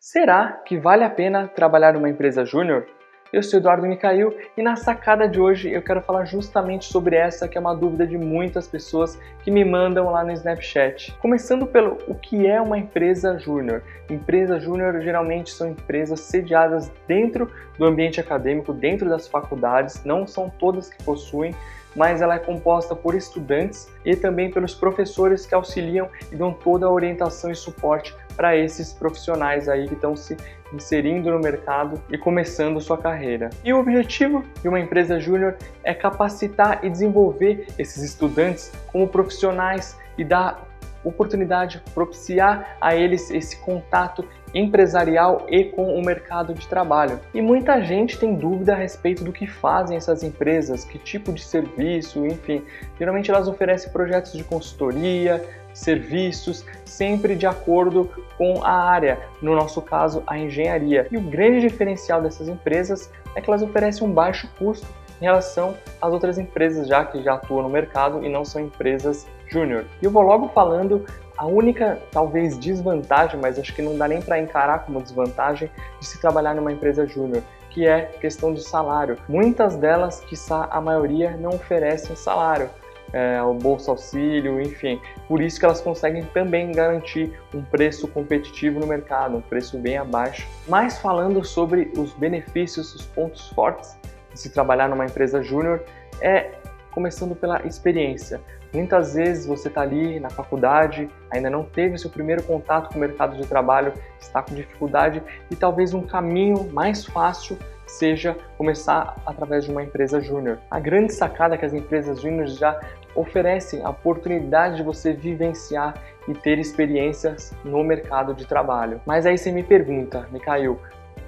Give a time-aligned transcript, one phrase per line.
[0.00, 2.86] Será que vale a pena trabalhar numa empresa júnior?
[3.32, 7.48] Eu sou Eduardo Micail e na sacada de hoje eu quero falar justamente sobre essa
[7.48, 11.12] que é uma dúvida de muitas pessoas que me mandam lá no Snapchat.
[11.20, 13.82] Começando pelo o que é uma empresa júnior.
[14.08, 20.48] Empresa júnior geralmente são empresas sediadas dentro do ambiente acadêmico, dentro das faculdades, não são
[20.48, 21.52] todas que possuem,
[21.98, 26.86] mas ela é composta por estudantes e também pelos professores que auxiliam e dão toda
[26.86, 30.36] a orientação e suporte para esses profissionais aí que estão se
[30.72, 33.50] inserindo no mercado e começando sua carreira.
[33.64, 39.98] E o objetivo de uma empresa júnior é capacitar e desenvolver esses estudantes como profissionais
[40.16, 40.67] e dar
[41.04, 47.20] oportunidade, propiciar a eles esse contato empresarial e com o mercado de trabalho.
[47.34, 51.42] E muita gente tem dúvida a respeito do que fazem essas empresas, que tipo de
[51.42, 52.64] serviço, enfim.
[52.98, 59.80] Geralmente elas oferecem projetos de consultoria, serviços, sempre de acordo com a área, no nosso
[59.82, 61.06] caso, a engenharia.
[61.10, 64.86] E o grande diferencial dessas empresas é que elas oferecem um baixo custo
[65.20, 69.26] em relação às outras empresas já que já atuam no mercado e não são empresas
[69.46, 69.84] júnior.
[70.00, 71.04] E eu vou logo falando
[71.36, 76.06] a única, talvez, desvantagem, mas acho que não dá nem para encarar como desvantagem, de
[76.06, 79.16] se trabalhar numa empresa júnior, que é questão de salário.
[79.28, 82.68] Muitas delas, quiçá a maioria, não oferecem salário
[83.12, 85.00] é, o Bolsa Auxílio, enfim.
[85.26, 89.96] Por isso que elas conseguem também garantir um preço competitivo no mercado, um preço bem
[89.96, 90.46] abaixo.
[90.66, 93.96] Mas falando sobre os benefícios, os pontos fortes
[94.34, 95.82] se trabalhar numa empresa júnior,
[96.20, 96.52] é
[96.90, 98.40] começando pela experiência.
[98.72, 103.00] Muitas vezes você está ali na faculdade, ainda não teve seu primeiro contato com o
[103.00, 109.64] mercado de trabalho, está com dificuldade e talvez um caminho mais fácil seja começar através
[109.64, 110.58] de uma empresa júnior.
[110.70, 112.78] A grande sacada é que as empresas júnior já
[113.14, 115.94] oferecem a oportunidade de você vivenciar
[116.28, 119.00] e ter experiências no mercado de trabalho.
[119.06, 120.78] Mas aí você me pergunta, Mikhail,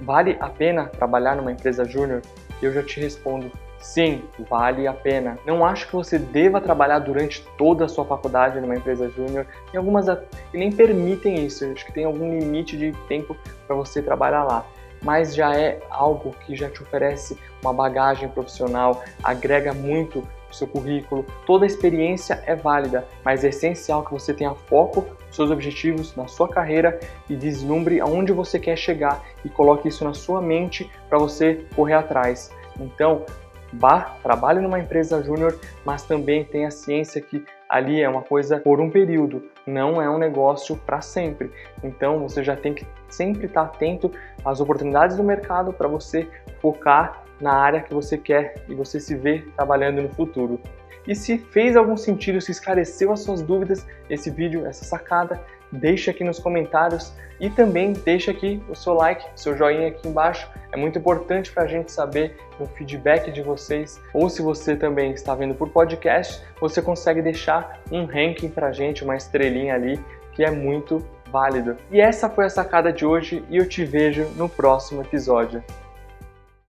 [0.00, 2.22] vale a pena trabalhar numa empresa júnior?
[2.62, 5.38] Eu já te respondo, sim, vale a pena.
[5.46, 9.46] Não acho que você deva trabalhar durante toda a sua faculdade numa empresa júnior.
[9.70, 10.06] Tem algumas
[10.50, 11.64] que nem permitem isso.
[11.64, 14.66] Acho que tem algum limite de tempo para você trabalhar lá
[15.02, 20.66] mas já é algo que já te oferece uma bagagem profissional, agrega muito o seu
[20.66, 21.24] currículo.
[21.46, 26.26] Toda experiência é válida, mas é essencial que você tenha foco nos seus objetivos, na
[26.26, 31.18] sua carreira e vislumbre aonde você quer chegar e coloque isso na sua mente para
[31.18, 32.50] você correr atrás.
[32.78, 33.24] Então,
[33.72, 38.80] vá, trabalhe numa empresa júnior, mas também tenha ciência que ali é uma coisa por
[38.80, 41.52] um período, não é um negócio para sempre.
[41.84, 44.10] Então você já tem que sempre estar atento
[44.44, 46.28] às oportunidades do mercado para você
[46.60, 50.60] focar na área que você quer e você se vê trabalhando no futuro.
[51.06, 55.40] E se fez algum sentido, se esclareceu as suas dúvidas, esse vídeo, essa sacada,
[55.72, 60.48] deixa aqui nos comentários e também deixa aqui o seu like, seu joinha aqui embaixo.
[60.70, 64.00] É muito importante para a gente saber o feedback de vocês.
[64.12, 68.72] Ou se você também está vendo por podcast, você consegue deixar um ranking para a
[68.72, 69.98] gente, uma estrelinha ali,
[70.32, 71.76] que é muito válido.
[71.90, 75.64] E essa foi a sacada de hoje e eu te vejo no próximo episódio.